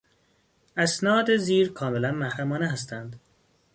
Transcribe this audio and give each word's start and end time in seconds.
اسناد 0.85 1.35
زیر 1.37 1.71
کاملا 1.73 2.11
محرمانه 2.11 2.67
هستند. 2.71 3.15